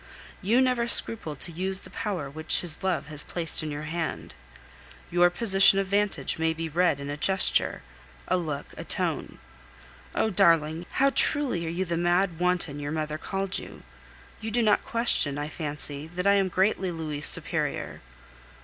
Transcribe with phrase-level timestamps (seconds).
[0.41, 4.33] You never scruple to use the power which his love has placed in your hand.
[5.11, 7.83] Your position of vantage may be read in a gesture,
[8.27, 9.37] a look, a tone.
[10.15, 10.31] Oh!
[10.31, 13.83] darling, how truly are you the mad wanton your mother called you!
[14.39, 18.01] You do not question, I fancy, that I am greatly Louis' superior.